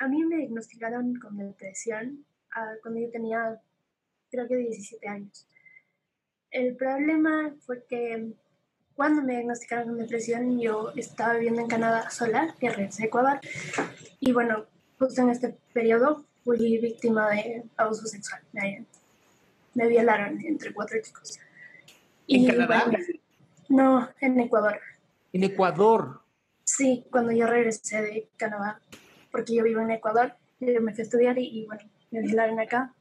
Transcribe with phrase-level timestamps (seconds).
[0.00, 2.24] a mí me diagnosticaron con depresión
[2.56, 3.60] ah, cuando yo tenía,
[4.30, 5.46] creo que 17 años.
[6.50, 8.32] El problema fue que
[8.96, 13.40] cuando me diagnosticaron con depresión, yo estaba viviendo en Canadá sola, que regresé a Ecuador.
[14.20, 14.66] Y bueno,
[14.98, 18.42] justo en este periodo fui víctima de abuso sexual.
[18.52, 18.86] Me,
[19.74, 21.38] me violaron entre cuatro chicos.
[22.26, 22.84] ¿En Y, Canadá?
[22.86, 23.04] bueno,
[23.68, 24.80] no, en Ecuador.
[25.34, 26.22] En Ecuador.
[26.64, 28.80] Sí, cuando yo regresé de Canadá,
[29.30, 32.94] porque yo vivo en Ecuador, yo me fui a estudiar y, bueno, me violaron acá.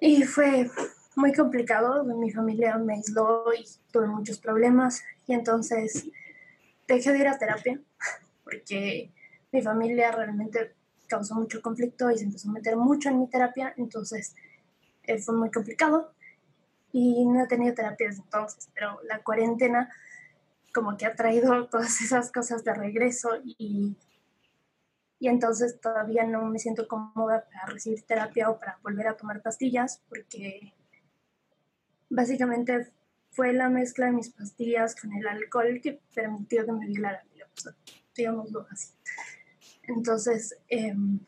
[0.00, 0.70] Y fue
[1.16, 6.08] muy complicado, mi familia me aisló y tuve muchos problemas y entonces
[6.86, 7.80] dejé de ir a terapia
[8.44, 9.10] porque
[9.50, 10.74] mi familia realmente
[11.08, 14.36] causó mucho conflicto y se empezó a meter mucho en mi terapia, entonces
[15.04, 16.12] eh, fue muy complicado
[16.92, 19.90] y no he tenido terapia desde entonces, pero la cuarentena
[20.72, 23.96] como que ha traído todas esas cosas de regreso y,
[25.20, 29.42] y entonces todavía no me siento cómoda para recibir terapia o para volver a tomar
[29.42, 30.74] pastillas porque
[32.08, 32.92] básicamente
[33.30, 37.20] fue la mezcla de mis pastillas con el alcohol que permitió que me digamos,
[38.14, 38.92] digámoslo así.
[39.82, 41.20] Entonces, em,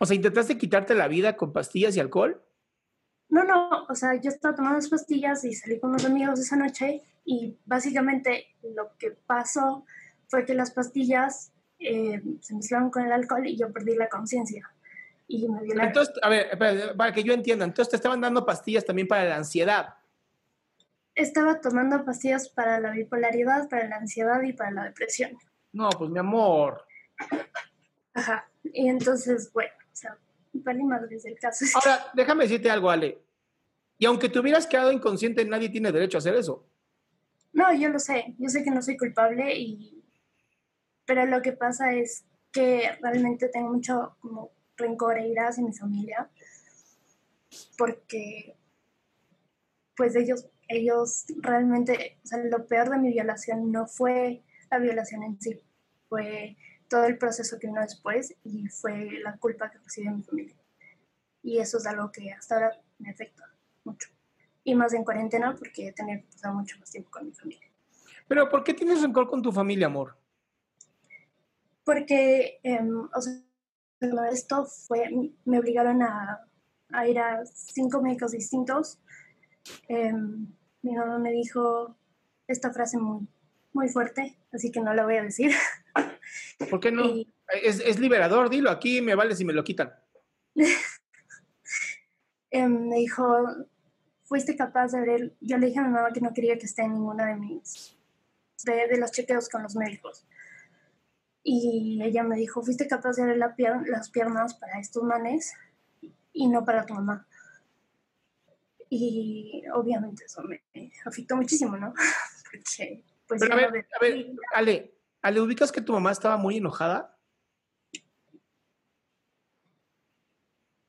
[0.00, 2.42] O sea, ¿intentaste quitarte la vida con pastillas y alcohol?
[3.28, 6.56] No, no, o sea, yo estaba tomando las pastillas y salí con unos amigos esa
[6.56, 9.84] noche y básicamente lo que pasó
[10.28, 14.68] fue que las pastillas eh, se mezclaron con el alcohol y yo perdí la conciencia
[15.28, 15.88] y me violaron.
[15.88, 19.24] Entonces, a ver, espera, para que yo entienda, entonces te estaban dando pastillas también para
[19.24, 19.94] la ansiedad.
[21.14, 25.36] Estaba tomando pastillas para la bipolaridad, para la ansiedad y para la depresión.
[25.72, 26.84] No, pues mi amor.
[28.14, 28.48] Ajá.
[28.62, 30.16] Y entonces, bueno, o sea,
[30.52, 31.64] vale madres el caso.
[31.64, 33.18] es Ahora, déjame decirte algo, Ale.
[33.98, 36.64] Y aunque te hubieras quedado inconsciente, nadie tiene derecho a hacer eso.
[37.52, 39.97] No, yo lo sé, yo sé que no soy culpable y
[41.08, 44.14] pero lo que pasa es que realmente tengo mucho
[44.76, 46.28] rencor e ira hacia mi familia
[47.78, 48.54] porque
[49.96, 55.22] pues ellos ellos realmente, o sea, lo peor de mi violación no fue la violación
[55.22, 55.58] en sí,
[56.10, 56.58] fue
[56.90, 60.56] todo el proceso que vino después y fue la culpa que recibe mi familia.
[61.42, 63.50] Y eso es algo que hasta ahora me afecta
[63.84, 64.10] mucho.
[64.62, 67.66] Y más en cuarentena porque he tenido que pasar mucho más tiempo con mi familia.
[68.28, 70.14] Pero ¿por qué tienes rencor con tu familia, amor?
[71.88, 73.32] Porque, em, o sea,
[74.30, 75.08] esto fue,
[75.46, 76.46] me obligaron a,
[76.92, 79.00] a ir a cinco médicos distintos.
[79.88, 80.52] Em,
[80.82, 81.96] mi mamá me dijo
[82.46, 83.26] esta frase muy,
[83.72, 85.50] muy fuerte, así que no la voy a decir.
[86.70, 87.06] ¿Por qué no?
[87.06, 87.32] Y-
[87.64, 88.70] Es, es liberador, dilo.
[88.70, 89.90] Aquí me vale si me lo quitan.
[92.50, 93.24] Em, me dijo,
[94.24, 96.82] fuiste capaz de ver, yo le dije a mi mamá que no quería que esté
[96.82, 97.96] en ninguna de mis,
[98.64, 100.26] de, de los chequeos con los médicos.
[101.42, 105.54] Y ella me dijo, fuiste capaz de la pier- las piernas para estos manes
[106.32, 107.26] y no para tu mamá.
[108.90, 110.62] Y obviamente eso me
[111.04, 111.92] afectó muchísimo, ¿no?
[112.50, 116.56] Porque, pues Pero a ver, a ver, Ale, Ale, ¿ubicas que tu mamá estaba muy
[116.56, 117.18] enojada?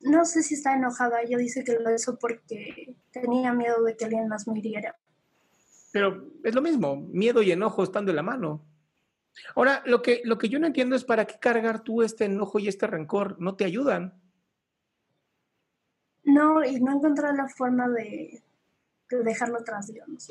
[0.00, 1.20] No sé si está enojada.
[1.20, 4.96] Ella dice que lo hizo porque tenía miedo de que alguien más me hiriera.
[5.92, 8.64] Pero es lo mismo, miedo y enojo están de la mano.
[9.54, 12.58] Ahora, lo que, lo que yo no entiendo es para qué cargar tú este enojo
[12.58, 13.40] y este rencor.
[13.40, 14.20] No te ayudan.
[16.24, 18.42] No, y no encontré la forma de,
[19.10, 20.30] de dejarlo atrás, digamos.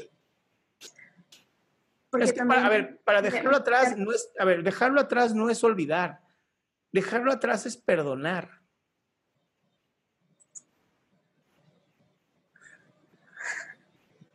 [2.09, 5.35] Porque es que para, a ver, para dejarlo atrás no es, a ver, dejarlo atrás
[5.35, 6.21] no es olvidar.
[6.91, 8.59] Dejarlo atrás es perdonar.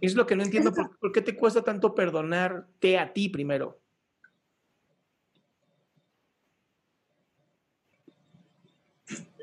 [0.01, 3.81] Es lo que no entiendo, por, por, qué te cuesta tanto perdonarte a ti primero?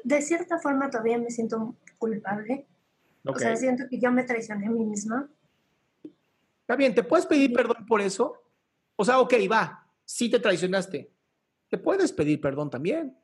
[0.03, 2.67] De cierta forma todavía me siento culpable.
[3.25, 5.29] O sea, siento que yo me traicioné a mí misma.
[6.61, 8.41] Está bien, ¿te puedes pedir perdón por eso?
[8.95, 11.11] O sea, ok, va, sí te traicionaste.
[11.69, 13.17] Te puedes pedir perdón también.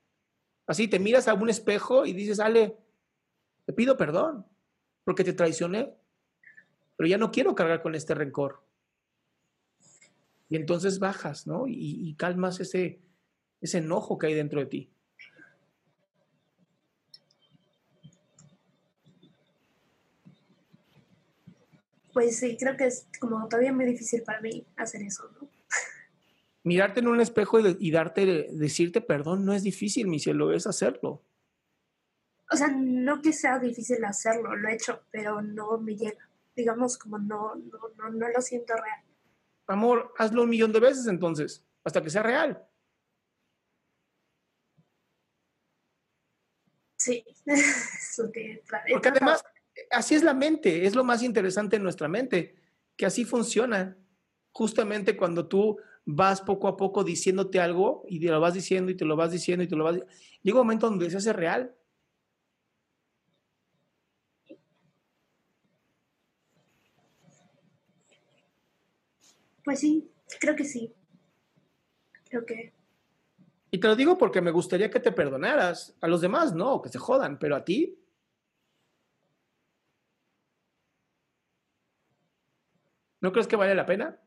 [0.67, 2.77] Así te miras a un espejo y dices, Ale,
[3.65, 4.45] te pido perdón
[5.03, 5.95] porque te traicioné,
[6.97, 8.63] pero ya no quiero cargar con este rencor.
[10.49, 11.67] Y entonces bajas, ¿no?
[11.67, 13.01] Y, y calmas ese,
[13.61, 14.91] ese enojo que hay dentro de ti.
[22.17, 25.47] Pues sí, creo que es como todavía muy difícil para mí hacer eso, ¿no?
[26.63, 31.23] Mirarte en un espejo y, darte, decirte perdón no es difícil, mi cielo, es hacerlo.
[32.49, 36.27] O sea, no que sea difícil hacerlo, lo he hecho, pero no me llega.
[36.55, 39.03] Digamos, como no, no, no, no lo siento real.
[39.67, 42.67] Amor, hazlo un millón de veces entonces, hasta que sea real.
[46.97, 48.63] Sí, es lo que...
[48.89, 49.43] Porque además,
[49.91, 52.55] así es la mente, es lo más interesante en nuestra mente,
[52.95, 53.97] que así funciona.
[54.51, 58.95] Justamente cuando tú vas poco a poco diciéndote algo y te lo vas diciendo y
[58.95, 59.99] te lo vas diciendo y te lo vas
[60.41, 61.75] llega un momento donde se hace real.
[69.63, 70.09] Pues sí,
[70.39, 70.93] creo que sí.
[72.29, 72.73] Creo que.
[73.69, 75.93] Y te lo digo porque me gustaría que te perdonaras.
[75.99, 77.99] A los demás no, que se jodan, pero a ti
[83.21, 84.19] ¿No crees que vale la pena?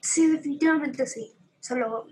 [0.00, 1.32] Sí, definitivamente sí.
[1.60, 2.06] Solo,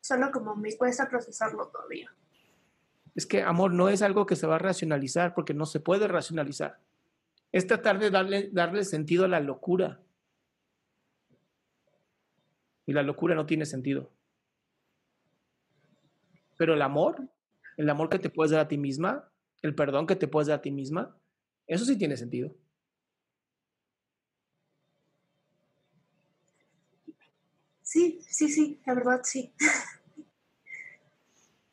[0.00, 2.12] solo como me cuesta procesarlo todavía.
[3.14, 6.08] Es que amor no es algo que se va a racionalizar porque no se puede
[6.08, 6.80] racionalizar.
[7.52, 10.00] Es tratar de darle, darle sentido a la locura.
[12.86, 14.10] Y la locura no tiene sentido.
[16.56, 17.28] Pero el amor,
[17.76, 19.30] el amor que te puedes dar a ti misma,
[19.62, 21.16] el perdón que te puedes dar a ti misma,
[21.66, 22.54] eso sí tiene sentido.
[27.82, 29.54] Sí, sí, sí, la verdad sí.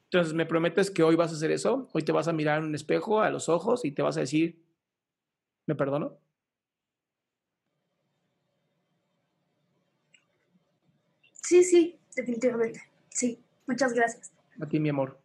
[0.06, 1.90] Entonces, ¿me prometes que hoy vas a hacer eso?
[1.92, 4.22] Hoy te vas a mirar en un espejo a los ojos y te vas a
[4.22, 4.64] decir,
[5.66, 6.18] ¿me perdono?
[11.34, 12.82] Sí, sí, definitivamente.
[13.10, 14.32] Sí, muchas gracias.
[14.62, 15.25] A ti, mi amor.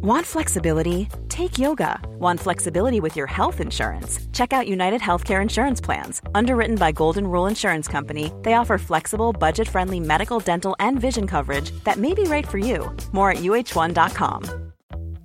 [0.00, 1.08] Want flexibility?
[1.28, 1.98] Take yoga.
[2.20, 4.20] Want flexibility with your health insurance?
[4.32, 6.22] Check out United Healthcare Insurance Plans.
[6.36, 11.26] Underwritten by Golden Rule Insurance Company, they offer flexible, budget friendly medical, dental, and vision
[11.26, 12.94] coverage that may be right for you.
[13.10, 14.72] More at uh1.com.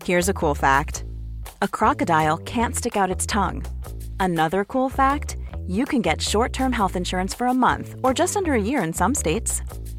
[0.05, 1.03] Here's a cool fact
[1.61, 3.63] a crocodile can't stick out its tongue.
[4.19, 5.37] Another cool fact
[5.67, 8.81] you can get short term health insurance for a month or just under a year
[8.81, 9.61] in some states.